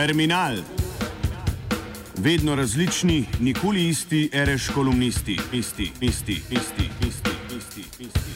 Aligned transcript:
Terminal. 0.00 0.56
Vedno 2.16 2.54
različni, 2.54 3.24
nikoli 3.40 3.88
isti, 3.88 4.30
reš 4.32 4.68
kolumnisti, 4.74 5.36
isti, 5.52 5.92
isti, 6.00 6.32
isti, 6.32 6.88
isti, 7.08 7.30
isti, 7.56 7.84
isti. 7.98 8.30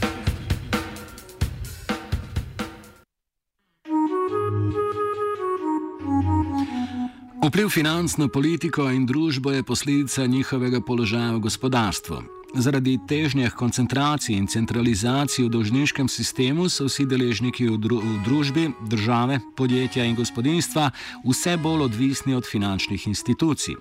Vpliv 7.47 7.69
financ 7.69 8.17
na 8.17 8.29
politiko 8.29 8.91
in 8.91 9.07
družbo 9.07 9.53
je 9.53 9.63
posledica 9.63 10.27
njihovega 10.27 10.81
položaja 10.81 11.33
v 11.33 11.39
gospodarstvu. 11.39 12.44
Zaradi 12.57 12.99
težnjah 13.09 13.55
koncentracij 13.55 14.37
in 14.37 14.47
centralizacij 14.47 15.45
v 15.45 15.51
dolžniškem 15.51 16.09
sistemu 16.09 16.69
so 16.71 16.87
vsi 16.87 17.03
deležniki 17.07 17.67
v, 17.67 17.79
dru 17.83 17.99
v 17.99 18.21
družbi, 18.23 18.69
države, 18.87 19.41
podjetja 19.57 20.05
in 20.07 20.15
gospodinstva 20.15 20.91
vse 21.27 21.57
bolj 21.59 21.83
odvisni 21.89 22.35
od 22.35 22.47
finančnih 22.47 23.07
institucij. 23.11 23.75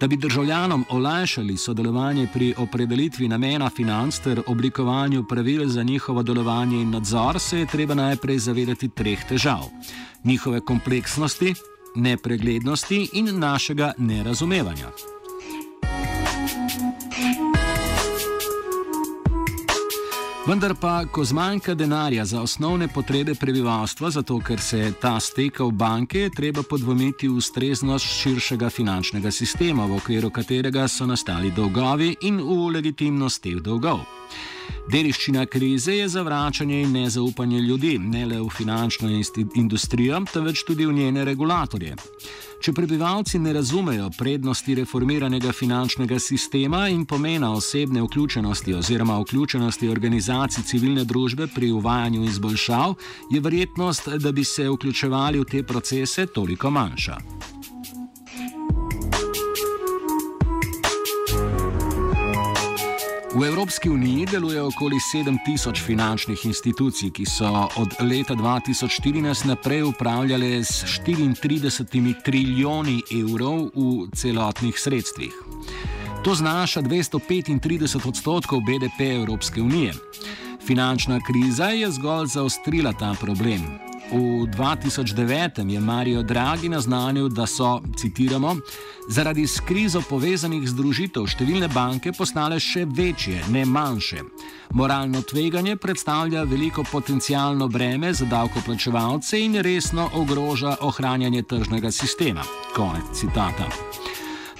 Da 0.00 0.06
bi 0.08 0.16
državljanom 0.16 0.84
olajšali 0.90 1.56
sodelovanje 1.56 2.28
pri 2.32 2.54
opredelitvi 2.56 3.28
namena 3.28 3.68
financ 3.70 4.18
ter 4.24 4.40
oblikovanju 4.46 5.26
pravil 5.28 5.68
za 5.68 5.82
njihovo 5.82 6.22
delovanje 6.22 6.80
in 6.80 6.90
nadzor, 6.90 7.40
se 7.40 7.58
je 7.58 7.66
treba 7.66 7.94
najprej 7.94 8.38
zavedati 8.38 8.88
treh 8.88 9.28
težav: 9.28 9.68
njihove 10.24 10.60
kompleksnosti, 10.60 11.54
nepreglednosti 11.96 13.08
in 13.12 13.38
našega 13.38 13.92
nerazumevanja. 13.98 15.17
Vendar 20.48 20.72
pa, 20.80 21.04
ko 21.04 21.24
zmanjka 21.24 21.74
denarja 21.74 22.24
za 22.24 22.40
osnovne 22.42 22.86
potrebe 22.88 23.34
prebivalstva, 23.34 24.10
zato 24.10 24.38
ker 24.40 24.60
se 24.60 24.92
ta 25.00 25.20
steka 25.20 25.64
v 25.64 25.72
banke, 25.76 26.18
je 26.20 26.30
treba 26.30 26.62
podvomiti 26.62 27.28
ustreznost 27.28 28.06
širšega 28.22 28.70
finančnega 28.70 29.30
sistema, 29.30 29.84
v 29.86 29.98
okviru 30.00 30.30
katerega 30.30 30.88
so 30.88 31.06
nastali 31.06 31.52
dolgovi 31.52 32.14
in 32.22 32.40
v 32.40 32.70
legitimnost 32.78 33.42
teh 33.42 33.60
dolgov. 33.60 34.00
Dediščina 34.88 35.46
krize 35.46 35.92
je 35.92 36.08
zavračanje 36.08 36.82
in 36.82 36.92
nezaupanje 36.92 37.58
ljudi, 37.60 37.98
ne 37.98 38.26
le 38.26 38.40
v 38.40 38.48
finančno 38.48 39.08
industrijo, 39.54 40.22
temveč 40.32 40.62
tudi 40.64 40.86
v 40.86 40.92
njene 40.92 41.24
regulatorje. 41.28 41.96
Če 42.64 42.72
prebivalci 42.72 43.38
ne 43.38 43.52
razumejo 43.52 44.08
prednosti 44.18 44.74
reformiranega 44.74 45.52
finančnega 45.52 46.18
sistema 46.18 46.86
in 46.88 47.04
pomena 47.06 47.52
osebne 47.52 48.02
vključenosti 48.02 48.74
oziroma 48.74 49.18
vključenosti 49.20 49.88
organizacij 49.88 50.64
civilne 50.64 51.04
družbe 51.04 51.46
pri 51.54 51.70
uvajanju 51.70 52.24
izboljšav, 52.24 52.94
je 53.30 53.40
verjetnost, 53.40 54.08
da 54.08 54.32
bi 54.32 54.44
se 54.44 54.70
vključevali 54.70 55.38
v 55.38 55.44
te 55.44 55.62
procese, 55.62 56.26
toliko 56.26 56.70
manjša. 56.70 57.37
V 63.38 63.44
Evropski 63.46 63.90
uniji 63.90 64.26
deluje 64.26 64.62
okoli 64.62 64.96
7000 65.14 65.84
finančnih 65.86 66.44
institucij, 66.44 67.10
ki 67.10 67.26
so 67.26 67.68
od 67.76 67.94
leta 68.00 68.34
2014 68.34 69.46
naprej 69.46 69.82
upravljale 69.82 70.64
s 70.64 70.84
34 71.06 72.22
trilijoni 72.24 72.98
evrov 73.20 73.70
v 73.74 74.08
celotnih 74.14 74.74
sredstvih. 74.78 75.32
To 76.24 76.34
znaša 76.34 76.82
235 76.82 78.08
odstotkov 78.08 78.60
BDP 78.60 79.00
Evropske 79.00 79.62
unije. 79.62 79.94
Finančna 80.66 81.20
kriza 81.26 81.64
je 81.64 81.90
zgolj 81.90 82.26
zaostrila 82.26 82.92
ta 82.92 83.14
problem. 83.20 83.87
V 84.12 84.46
2009 84.48 85.70
je 85.72 85.80
Mario 85.80 86.22
Draghi 86.22 86.68
naznanil, 86.68 87.28
da 87.28 87.46
so, 87.46 87.80
citiramo, 87.96 88.56
zaradi 89.08 89.46
s 89.46 89.60
krizo 89.60 90.00
povezanih 90.00 90.64
združitev 90.64 91.28
številne 91.28 91.68
banke 91.68 92.12
postale 92.16 92.56
še 92.56 92.86
večje, 92.88 93.42
ne 93.52 93.66
manjše. 93.68 94.24
Moralno 94.72 95.20
tveganje 95.20 95.76
predstavlja 95.76 96.46
veliko 96.48 96.84
potencijalno 96.88 97.68
breme 97.68 98.12
za 98.14 98.24
davkoplačevalce 98.24 99.40
in 99.44 99.60
resno 99.60 100.08
ogroža 100.14 100.78
ohranjanje 100.80 101.42
tržnega 101.42 101.92
sistema. 101.92 102.44
Konec 102.76 103.12
citata. 103.12 103.68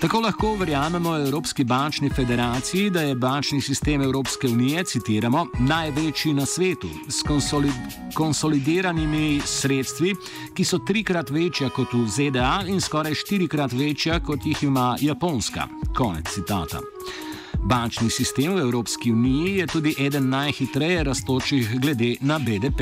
Tako 0.01 0.21
lahko 0.21 0.55
verjamemo 0.55 1.17
Evropski 1.17 1.65
bančni 1.65 2.11
federaciji, 2.11 2.91
da 2.91 3.01
je 3.01 3.15
bančni 3.15 3.61
sistem 3.61 4.03
Evropske 4.03 4.47
unije, 4.47 4.85
citiramo, 4.85 5.47
največji 5.59 6.35
na 6.35 6.47
svetu, 6.47 6.89
s 7.09 7.23
konsolid 7.23 7.73
konsolidiranimi 8.15 9.41
sredstvi, 9.45 10.15
ki 10.55 10.65
so 10.65 10.79
trikrat 10.79 11.31
večja 11.31 11.71
kot 11.75 11.93
v 11.93 12.07
ZDA 12.07 12.63
in 12.69 12.81
skoraj 12.81 13.15
štirikrat 13.15 13.73
večja 13.73 14.21
kot 14.21 14.47
jih 14.47 14.63
ima 14.63 14.97
Japonska. 15.01 15.67
Konec 15.97 16.31
citata. 16.35 16.79
Bančni 17.65 18.11
sistem 18.11 18.55
v 18.55 18.61
Evropski 18.61 19.13
uniji 19.13 19.57
je 19.57 19.67
tudi 19.67 19.95
eden 19.99 20.29
najhitreje 20.29 21.05
raztočih 21.05 21.81
glede 21.81 22.15
na 22.21 22.39
BDP. 22.39 22.81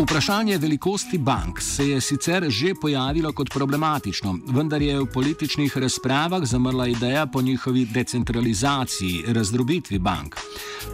Vprašanje 0.00 0.58
velikosti 0.58 1.18
bank 1.18 1.60
se 1.60 1.88
je 1.88 2.00
sicer 2.00 2.44
že 2.48 2.74
pojavilo 2.80 3.32
kot 3.32 3.50
problematično, 3.50 4.38
vendar 4.46 4.82
je 4.82 4.98
v 5.00 5.06
političnih 5.06 5.76
razpravah 5.78 6.44
zamrla 6.44 6.86
ideja 6.86 7.26
po 7.26 7.42
njihovi 7.42 7.84
decentralizaciji, 7.84 9.24
razdrobitvi 9.26 9.98
bank. 9.98 10.36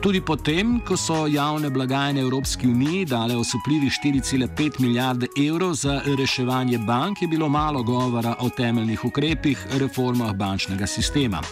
Tudi 0.03 0.21
potem, 0.21 0.81
ko 0.81 0.97
so 0.97 1.27
javne 1.27 1.71
blagajne 1.71 2.21
Evropske 2.21 2.69
unije 2.69 3.05
dale 3.05 3.37
osupljivi 3.37 3.91
4,5 4.05 4.81
milijarde 4.81 5.27
evrov 5.49 5.75
za 5.75 6.01
reševanje 6.19 6.79
bank, 6.79 7.23
je 7.23 7.29
bilo 7.29 7.49
malo 7.49 7.83
govora 7.83 8.35
o 8.41 8.51
temeljnih 8.51 9.05
ukrepih, 9.05 9.67
reformah 9.79 10.35
bančnega 10.35 10.87
sistema. 10.87 11.43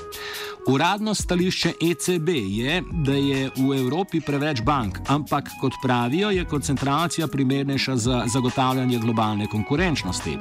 Uradno 0.67 1.15
stališče 1.15 1.73
ECB 1.91 2.29
je, 2.29 2.83
da 2.93 3.13
je 3.13 3.51
v 3.57 3.79
Evropi 3.79 4.21
preveč 4.21 4.63
bank, 4.63 4.99
ampak 5.07 5.49
kot 5.61 5.73
pravijo, 5.83 6.31
je 6.31 6.45
koncentracija 6.45 7.27
primernejša 7.27 7.97
za 7.97 8.23
zagotavljanje 8.27 8.99
globalne 8.99 9.47
konkurenčnosti. 9.47 10.39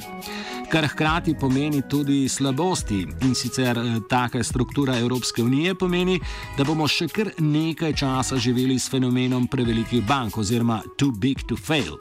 Kar 0.71 0.87
hkrati 0.87 1.35
pomeni 1.39 1.81
tudi 1.89 2.29
slabosti 2.29 3.07
in 3.21 3.35
sicer 3.35 3.77
eh, 3.77 3.99
taka 4.09 4.43
struktura 4.43 4.99
Evropske 4.99 5.43
unije 5.43 5.75
pomeni, 5.75 6.19
da 6.57 6.63
bomo 6.63 6.87
še 6.87 7.07
kar 7.07 7.31
nekaj 7.37 7.93
časa 7.93 8.37
živeli 8.37 8.79
s 8.79 8.89
fenomenom 8.89 9.47
prevelikih 9.47 10.07
bank 10.07 10.37
oziroma 10.37 10.81
too 10.97 11.11
big 11.11 11.43
to 11.47 11.55
fail. 11.55 11.99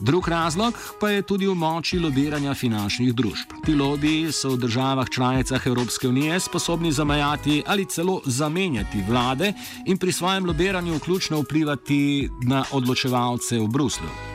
Drug 0.00 0.28
razlog 0.28 0.74
pa 1.00 1.10
je 1.10 1.22
tudi 1.22 1.46
v 1.46 1.54
moči 1.54 1.98
lobiranja 1.98 2.54
finančnih 2.54 3.14
družb. 3.14 3.56
Ti 3.64 3.74
lobiji 3.74 4.32
so 4.32 4.50
v 4.54 4.60
državah 4.66 5.08
članicah 5.10 5.66
Evropske 5.66 6.08
unije 6.08 6.40
sposobni 6.40 6.92
zamajati 6.92 7.62
ali 7.66 7.84
celo 7.84 8.20
zamenjati 8.24 9.04
vlade 9.08 9.52
in 9.86 9.98
pri 9.98 10.12
svojem 10.12 10.46
lobiranju 10.46 10.96
vključno 10.96 11.40
vplivati 11.40 12.28
na 12.42 12.64
odločevalce 12.72 13.58
v 13.58 13.68
Bruslju. 13.68 14.25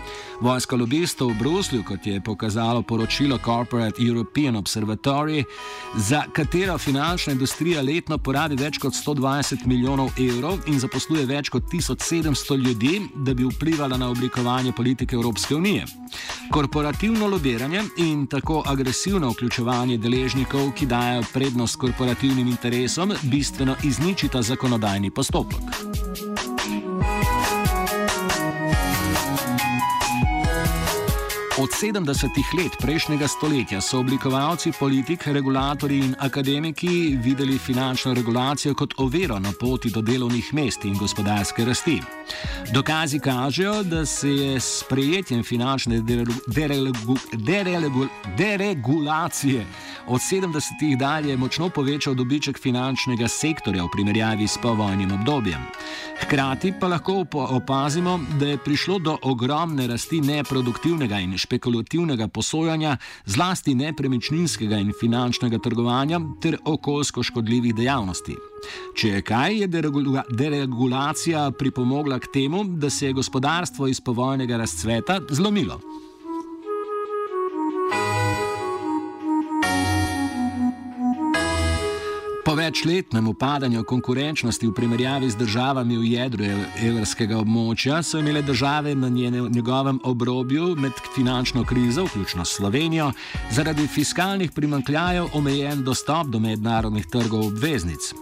Vojska 0.41 0.75
lobistov 0.75 1.29
v 1.29 1.37
Bruslju, 1.37 1.83
kot 1.85 2.07
je 2.07 2.21
pokazalo 2.21 2.81
poročilo 2.81 3.37
Corporate 3.37 4.01
European 4.01 4.55
Observatory, 4.55 5.43
za 5.95 6.23
katero 6.33 6.77
finančna 6.77 7.33
industrija 7.33 7.81
letno 7.81 8.17
porabi 8.17 8.57
več 8.57 8.79
kot 8.81 8.93
120 8.93 9.67
milijonov 9.69 10.09
evrov 10.17 10.65
in 10.65 10.79
zaposluje 10.81 11.27
več 11.29 11.53
kot 11.53 11.69
1700 11.69 12.57
ljudi, 12.57 13.01
da 13.15 13.33
bi 13.33 13.45
vplivala 13.45 13.97
na 13.97 14.09
oblikovanje 14.09 14.71
politike 14.71 15.15
Evropske 15.15 15.55
unije. 15.55 15.85
Korporativno 16.51 17.27
lobiranje 17.27 17.83
in 17.97 18.25
tako 18.27 18.63
agresivno 18.65 19.29
vključevanje 19.29 19.97
deležnikov, 19.97 20.71
ki 20.73 20.89
dajo 20.89 21.23
prednost 21.33 21.75
korporativnim 21.75 22.47
interesom, 22.47 23.13
bistveno 23.21 23.75
izničita 23.83 24.41
zakonodajni 24.41 25.11
postopek. 25.11 25.90
Od 31.61 31.69
70-ih 31.69 32.53
let 32.57 32.73
prejšnjega 32.81 33.27
stoletja 33.27 33.81
so 33.81 33.99
oblikovalci 33.99 34.71
politik, 34.79 35.27
regulatorji 35.27 35.99
in 35.99 36.15
akademiki 36.19 37.17
videli 37.21 37.57
finančno 37.57 38.13
regulacijo 38.13 38.73
kot 38.73 38.93
oviro 38.97 39.39
na 39.39 39.53
poti 39.59 39.89
do 39.89 40.01
delovnih 40.01 40.53
mest 40.53 40.85
in 40.85 40.97
gospodarske 40.97 41.65
rasti. 41.65 41.99
Dokazi 42.73 43.19
kažejo, 43.19 43.83
da 43.83 44.05
se 44.05 44.29
je 44.29 44.59
s 44.59 44.79
sprejetjem 44.79 45.43
finančne 45.43 46.01
deregulacije 48.37 49.65
od 50.07 50.21
70-ih 50.21 50.97
dalje 50.97 51.37
močno 51.37 51.69
povečal 51.69 52.13
dobiček 52.15 52.59
finančnega 52.59 53.27
sektorja 53.27 53.83
v 53.83 53.89
primerjavi 53.93 54.47
s 54.47 54.57
povojnim 54.61 55.11
obdobjem. 55.11 55.61
Hkrati 56.21 56.73
pa 56.79 56.87
lahko 56.87 57.25
opazimo, 57.33 58.19
da 58.39 58.47
je 58.47 58.57
prišlo 58.57 58.99
do 58.99 59.17
ogromne 59.21 59.87
rasti 59.87 60.21
neproduktivnega 60.21 61.19
in 61.19 61.37
špekulativnega 61.37 62.27
posojanja, 62.27 62.97
zlasti 63.25 63.75
nepremičninskega 63.75 64.77
in 64.77 64.93
finančnega 64.99 65.57
trgovanja 65.57 66.19
ter 66.41 66.57
okoljsko 66.65 67.23
škodljivih 67.23 67.75
dejavnosti. 67.75 68.50
Če 68.95 69.07
je 69.07 69.21
kaj, 69.21 69.57
je 69.61 69.67
deregulacija 70.29 71.51
pripomogla 71.51 72.19
k 72.19 72.31
temu, 72.33 72.63
da 72.63 72.89
se 72.89 73.07
je 73.07 73.13
gospodarstvo 73.13 73.87
iz 73.87 74.01
povojnega 74.01 74.57
razcveta 74.57 75.19
zlomilo. 75.29 75.79
Večletnem 82.71 83.27
upadanju 83.27 83.83
konkurenčnosti 83.83 84.67
v 84.67 84.73
primerjavi 84.73 85.29
z 85.29 85.35
državami 85.35 85.97
v 85.97 86.05
jedru 86.07 86.45
evrskega 86.79 87.35
območja 87.41 87.97
so 87.99 88.21
imele 88.21 88.39
države 88.47 88.93
na 88.95 89.09
njene, 89.11 89.41
njegovem 89.49 89.99
obrobju 90.07 90.75
med 90.79 90.95
finančno 91.15 91.65
krizo, 91.67 92.05
vključno 92.05 92.45
Slovenijo, 92.45 93.11
zaradi 93.51 93.87
fiskalnih 93.87 94.51
primankljajev 94.55 95.27
omejen 95.33 95.83
dostop 95.83 96.31
do 96.31 96.39
mednarodnih 96.39 97.05
trgov 97.11 97.47
obveznic. 97.47 98.13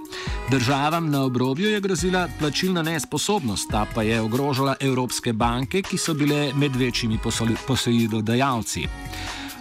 Državam 0.49 1.11
na 1.13 1.23
obrobju 1.29 1.69
je 1.69 1.81
grozila 1.81 2.27
plačilna 2.39 2.81
nesposobnost, 2.81 3.69
ta 3.69 3.85
pa 3.93 4.01
je 4.01 4.21
ogrožala 4.21 4.75
evropske 4.79 5.33
banke, 5.33 5.81
ki 5.81 5.97
so 5.97 6.13
bile 6.13 6.53
med 6.55 6.75
večjimi 6.75 7.19
posojilodajalci. 7.67 8.87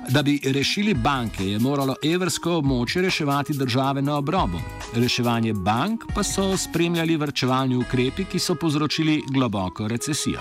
Da 0.08 0.22
bi 0.22 0.40
rešili 0.44 0.94
banke, 0.94 1.44
je 1.44 1.58
moralo 1.58 1.94
evrsko 2.02 2.54
območje 2.62 3.02
reševati 3.02 3.52
države 3.52 4.02
na 4.02 4.16
obrobu. 4.16 4.60
Reševanje 4.94 5.52
bank 5.52 6.04
pa 6.14 6.22
so 6.22 6.56
spremljali 6.56 7.16
vrčevalni 7.16 7.76
ukrepi, 7.76 8.24
ki 8.24 8.38
so 8.38 8.54
povzročili 8.54 9.22
globoko 9.32 9.88
recesijo. 9.88 10.40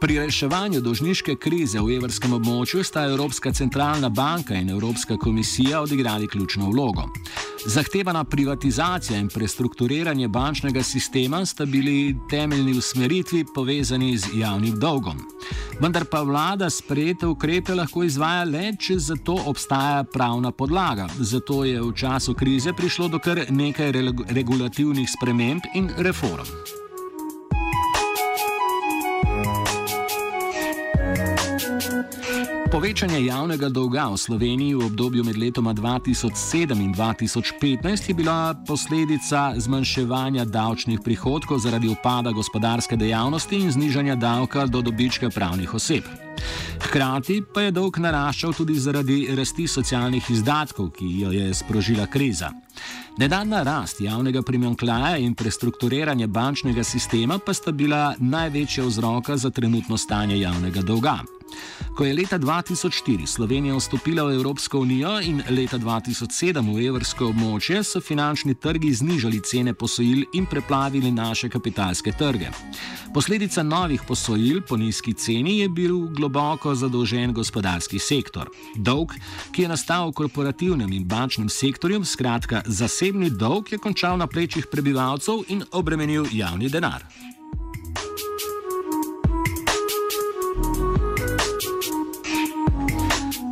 Pri 0.00 0.18
reševanju 0.18 0.80
dožniške 0.80 1.36
krize 1.36 1.80
v 1.80 1.96
evrskem 1.96 2.32
območju 2.32 2.84
sta 2.84 3.04
Evropska 3.04 3.52
centralna 3.52 4.08
banka 4.08 4.54
in 4.54 4.70
Evropska 4.70 5.16
komisija 5.16 5.80
odigrali 5.80 6.28
ključno 6.28 6.70
vlogo. 6.70 7.08
Zahtevana 7.66 8.24
privatizacija 8.24 9.18
in 9.18 9.28
prestrukturiranje 9.28 10.28
bančnega 10.28 10.82
sistema 10.82 11.46
sta 11.46 11.64
bili 11.64 12.16
temeljni 12.30 12.78
usmeritvi 12.78 13.44
povezani 13.54 14.18
z 14.18 14.26
javnim 14.34 14.78
dolgom. 14.80 15.16
Vendar 15.80 16.04
pa 16.04 16.22
vlada 16.22 16.70
sprejete 16.70 17.26
ukrepe 17.26 17.74
lahko 17.74 18.02
izvaja 18.04 18.44
le, 18.44 18.72
če 18.80 18.98
za 18.98 19.16
to 19.24 19.38
obstaja 19.46 20.04
pravna 20.04 20.52
podlaga. 20.52 21.08
Zato 21.18 21.64
je 21.64 21.82
v 21.82 21.92
času 21.94 22.34
krize 22.34 22.72
prišlo 22.72 23.08
do 23.08 23.18
kar 23.18 23.44
nekaj 23.50 23.92
regulativnih 24.28 25.10
sprememb 25.10 25.62
in 25.74 25.90
reform. 25.98 26.87
Povečanje 32.78 33.26
javnega 33.26 33.66
dolga 33.74 34.06
v 34.06 34.14
Sloveniji 34.14 34.78
v 34.78 34.86
obdobju 34.86 35.26
med 35.26 35.34
letoma 35.34 35.74
2007 35.74 36.78
in 36.78 36.94
2015 36.94 38.06
je 38.08 38.14
bila 38.14 38.54
posledica 38.54 39.50
zmanjševanja 39.58 40.46
davčnih 40.46 41.02
prihodkov 41.02 41.58
zaradi 41.58 41.90
upada 41.90 42.30
gospodarske 42.30 42.94
dejavnosti 42.94 43.58
in 43.58 43.74
znižanja 43.74 44.14
davka 44.14 44.70
do 44.70 44.78
dobička 44.78 45.26
pravnih 45.26 45.74
oseb. 45.74 46.06
Hkrati 46.86 47.42
pa 47.50 47.66
je 47.66 47.74
dolg 47.74 47.98
naraščal 47.98 48.54
tudi 48.54 48.78
zaradi 48.78 49.26
rasti 49.34 49.66
socialnih 49.66 50.30
izdatkov, 50.30 50.94
ki 50.94 51.08
jo 51.26 51.34
je 51.34 51.50
sprožila 51.50 52.06
kriza. 52.06 52.52
Nedavna 53.18 53.66
rast 53.66 53.98
javnega 54.00 54.42
primankljaja 54.46 55.18
in 55.18 55.34
prestrukturiranje 55.34 56.30
bančnega 56.30 56.86
sistema 56.86 57.42
pa 57.42 57.50
sta 57.50 57.74
bila 57.74 58.14
največja 58.18 58.86
vzroka 58.86 59.34
za 59.36 59.50
trenutno 59.50 59.98
stanje 59.98 60.38
javnega 60.38 60.86
dolga. 60.86 61.18
Ko 61.98 62.04
je 62.04 62.14
leta 62.14 62.38
2004 62.38 63.26
Slovenija 63.26 63.74
vstopila 63.76 64.22
v 64.24 64.34
Evropsko 64.34 64.78
unijo 64.78 65.16
in 65.20 65.42
leta 65.50 65.78
2007 65.78 66.74
v 66.74 66.84
evrsko 66.86 67.32
območje, 67.32 67.80
so 67.82 67.98
finančni 68.00 68.54
trgi 68.54 68.92
znižali 68.94 69.40
cene 69.42 69.72
posojil 69.74 70.22
in 70.38 70.46
preplavili 70.46 71.10
naše 71.10 71.48
kapitalske 71.50 72.12
trge. 72.12 72.52
Posledica 73.14 73.64
novih 73.66 74.04
posojil 74.06 74.60
po 74.62 74.76
nizki 74.76 75.14
ceni 75.14 75.58
je 75.58 75.68
bil 75.68 75.96
globoko 76.14 76.74
zadolžen 76.74 77.34
gospodarski 77.34 77.98
sektor. 77.98 78.46
Dolg, 78.76 79.16
ki 79.50 79.66
je 79.66 79.72
nastal 79.74 80.12
v 80.12 80.20
korporativnem 80.20 80.92
in 80.92 81.02
bančnem 81.02 81.48
sektorju, 81.50 82.04
skratka 82.04 82.62
zasebni 82.66 83.30
dolg, 83.30 83.72
je 83.72 83.78
končal 83.78 84.22
na 84.22 84.30
plečih 84.30 84.70
prebivalcev 84.70 85.42
in 85.48 85.66
obremenil 85.72 86.30
javni 86.30 86.70
denar. 86.70 87.02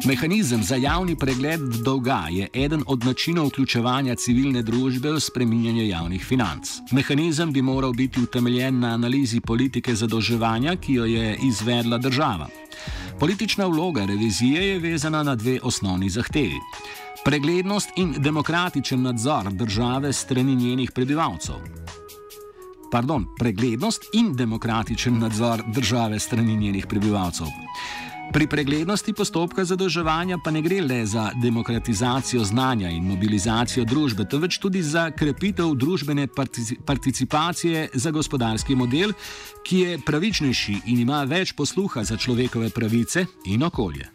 Mehanizem 0.06 0.62
za 0.62 0.76
javni 0.76 1.16
pregled 1.16 1.60
dolga 1.60 2.26
je 2.30 2.48
eden 2.52 2.82
od 2.86 3.04
načinov 3.04 3.46
vključevanja 3.46 4.14
civilne 4.14 4.62
družbe 4.62 5.10
v 5.10 5.20
spreminjanje 5.20 5.88
javnih 5.88 6.24
financ. 6.24 6.70
Mehanizem 6.92 7.52
bi 7.52 7.62
moral 7.62 7.92
biti 7.92 8.20
utemeljen 8.22 8.78
na 8.80 8.92
analizi 8.94 9.40
politike 9.40 9.94
zadolževanja, 9.94 10.76
ki 10.76 10.92
jo 10.92 11.04
je 11.04 11.36
izvedla 11.42 11.98
država. 11.98 12.46
Politična 13.20 13.66
vloga 13.66 14.04
revizije 14.06 14.68
je 14.68 14.78
vezana 14.78 15.22
na 15.22 15.34
dve 15.34 15.58
osnovni 15.62 16.10
zahtevi. 16.10 16.60
Preglednost 17.24 17.90
in 17.96 18.14
demokratičen 18.18 19.02
nadzor 19.02 19.50
države 19.52 20.12
strani 20.12 20.54
njenih 20.54 20.92
prebivalcev. 20.94 21.56
Pardon, 22.92 23.26
preglednost 23.38 24.02
in 24.12 24.36
demokratičen 24.36 25.18
nadzor 25.18 25.62
države 25.74 26.18
strani 26.18 26.56
njenih 26.56 26.86
prebivalcev. 26.86 27.46
Pri 28.32 28.46
preglednosti 28.46 29.12
postopka 29.12 29.64
zadolževanja 29.64 30.38
pa 30.44 30.50
ne 30.50 30.60
gre 30.62 30.80
le 30.82 31.06
za 31.06 31.30
demokratizacijo 31.42 32.44
znanja 32.44 32.90
in 32.90 33.04
mobilizacijo 33.06 33.84
družbe, 33.84 34.24
temveč 34.28 34.58
tudi 34.58 34.82
za 34.82 35.10
krepitev 35.10 35.74
družbene 35.74 36.26
participacije 36.86 37.88
za 37.94 38.10
gospodarski 38.10 38.74
model, 38.74 39.12
ki 39.64 39.78
je 39.78 39.98
pravičnejši 40.06 40.80
in 40.86 41.00
ima 41.06 41.22
več 41.24 41.54
posluha 41.56 42.04
za 42.04 42.16
človekove 42.16 42.70
pravice 42.70 43.26
in 43.46 43.62
okolje. 43.62 44.10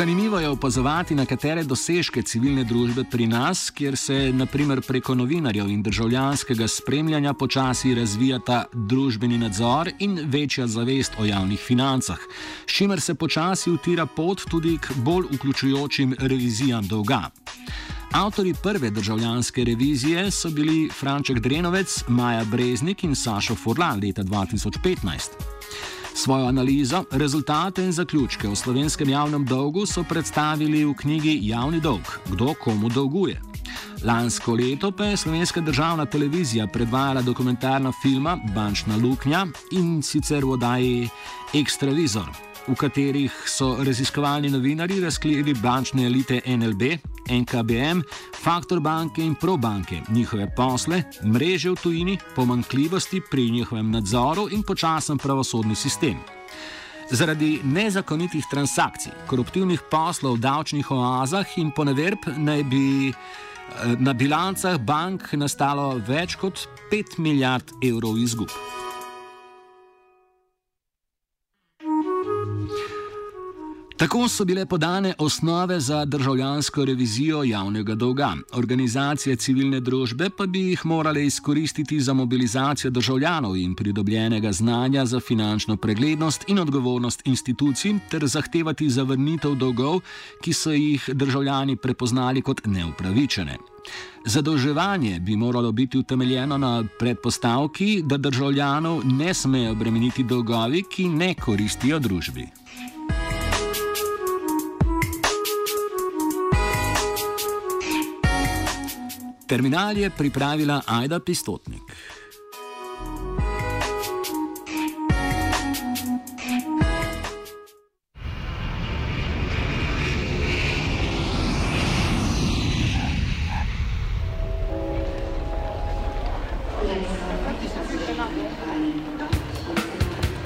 Zanimivo 0.00 0.38
je 0.38 0.48
opazovati, 0.48 1.14
na 1.14 1.26
katere 1.26 1.60
dosežke 1.64 2.22
civilne 2.22 2.62
družbe 2.64 3.02
pri 3.10 3.26
nas, 3.28 3.66
kjer 3.70 3.96
se 4.00 4.14
naprimer 4.32 4.80
preko 4.80 5.12
novinarjev 5.14 5.68
in 5.68 5.82
državljanskega 5.82 6.68
spremljanja 6.68 7.34
počasi 7.34 7.92
razvijata 7.94 8.62
družbeni 8.72 9.38
nadzor 9.38 9.90
in 9.98 10.16
večja 10.24 10.66
zavest 10.66 11.12
o 11.18 11.24
javnih 11.24 11.60
financah, 11.60 12.18
s 12.66 12.72
čimer 12.72 13.00
se 13.00 13.14
počasi 13.14 13.70
utira 13.70 14.06
pot 14.06 14.40
tudi 14.50 14.78
k 14.78 14.96
bolj 15.04 15.28
vključujočim 15.34 16.16
revizijam 16.18 16.88
dolga. 16.88 17.20
Avtori 18.12 18.54
prve 18.62 18.90
državljanske 18.90 19.64
revizije 19.64 20.30
so 20.30 20.50
bili 20.50 20.88
Franček 21.00 21.38
Drenovec, 21.38 22.04
Maja 22.08 22.44
Breznik 22.44 23.04
in 23.04 23.14
Sašo 23.14 23.54
Forlan 23.54 24.00
leta 24.00 24.22
2015. 24.22 25.99
Svojo 26.14 26.46
analizo, 26.46 27.04
rezultate 27.10 27.84
in 27.84 27.92
zaključke 27.92 28.48
o 28.48 28.54
slovenskem 28.54 29.08
javnem 29.08 29.44
dolgu 29.44 29.86
so 29.86 30.04
predstavili 30.08 30.84
v 30.84 30.94
knjigi 30.94 31.38
Javni 31.42 31.80
dolg: 31.80 32.18
Kdo 32.28 32.54
komu 32.54 32.88
dolguje. 32.88 33.40
Lansko 34.04 34.54
leto 34.54 34.92
pa 34.92 35.04
je 35.04 35.16
slovenska 35.16 35.60
državna 35.60 36.06
televizija 36.06 36.66
predvajala 36.66 37.22
dokumentarna 37.22 37.92
filma 38.02 38.38
Bančna 38.54 38.96
luknja 38.96 39.46
in 39.72 40.02
sicer 40.02 40.44
v 40.44 40.50
oddaji 40.50 41.08
Extravizor 41.54 42.49
v 42.70 42.76
katerih 42.78 43.34
so 43.46 43.74
raziskovalni 43.84 44.50
novinari 44.50 45.00
razkrili 45.00 45.54
bančne 45.54 46.06
elite 46.06 46.40
NLB, 46.46 46.82
NKBM, 47.30 48.02
Faktor 48.42 48.80
banke 48.80 49.22
in 49.24 49.34
ProBanke, 49.34 50.00
njihove 50.08 50.46
posle, 50.56 51.02
mreže 51.24 51.70
v 51.70 51.76
tujini, 51.82 52.18
pomankljivosti 52.36 53.20
pri 53.30 53.50
njihovem 53.50 53.90
nadzoru 53.90 54.48
in 54.50 54.62
počasen 54.62 55.18
pravosodni 55.18 55.74
sistem. 55.74 56.16
Zaradi 57.10 57.60
nezakonitih 57.64 58.46
transakcij, 58.50 59.12
koruptivnih 59.26 59.80
poslov 59.90 60.38
v 60.38 60.44
davčnih 60.46 60.90
oazah 60.90 61.58
in 61.58 61.72
poneverb 61.74 62.28
naj 62.36 62.62
bi 62.70 63.10
eh, 63.10 63.14
na 63.98 64.14
bilancah 64.14 64.78
bank 64.78 65.32
nastalo 65.32 65.96
več 66.06 66.38
kot 66.38 66.68
5 66.92 67.18
milijard 67.18 67.74
evrov 67.82 68.18
izgub. 68.18 68.54
Tako 74.00 74.28
so 74.28 74.44
bile 74.44 74.66
podane 74.66 75.14
osnove 75.18 75.80
za 75.80 76.04
državljansko 76.04 76.84
revizijo 76.84 77.42
javnega 77.44 77.94
dolga. 77.94 78.32
Organizacije 78.52 79.36
civilne 79.36 79.80
družbe 79.80 80.30
pa 80.30 80.46
bi 80.46 80.60
jih 80.60 80.86
morale 80.86 81.26
izkoristiti 81.26 82.00
za 82.00 82.12
mobilizacijo 82.12 82.90
državljanov 82.90 83.56
in 83.56 83.74
pridobljenega 83.74 84.52
znanja 84.52 85.04
za 85.06 85.20
finančno 85.20 85.76
preglednost 85.76 86.44
in 86.48 86.58
odgovornost 86.58 87.22
institucij 87.24 87.98
ter 88.10 88.26
zahtevati 88.26 88.90
zavrnitev 88.90 89.54
dolgov, 89.54 90.00
ki 90.42 90.52
so 90.52 90.72
jih 90.72 91.10
državljani 91.12 91.76
prepoznali 91.76 92.42
kot 92.42 92.60
neupravičene. 92.66 93.58
Zadolževanje 94.26 95.20
bi 95.20 95.36
moralo 95.36 95.72
biti 95.72 95.98
utemeljeno 95.98 96.58
na 96.58 96.84
predpostavki, 96.98 98.02
da 98.04 98.16
državljanov 98.16 99.04
ne 99.04 99.34
smejo 99.34 99.74
bremeniti 99.74 100.24
dolgovi, 100.24 100.84
ki 100.90 101.08
ne 101.08 101.34
koristijo 101.34 101.98
družbi. 101.98 102.48
Terminal 109.50 109.96
je 109.98 110.10
pripravila 110.10 110.82
Aida 110.86 111.18
Pistotnik. 111.20 111.82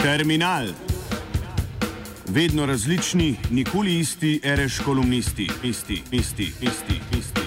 Terminal. 0.02 0.66
Vedno 2.28 2.66
različni, 2.66 3.36
nikoli 3.50 3.98
isti, 3.98 4.40
ereš 4.42 4.78
kolumnisti, 4.78 5.50
isti, 5.62 6.02
isti, 6.12 6.52
isti, 6.60 7.00
isti. 7.18 7.43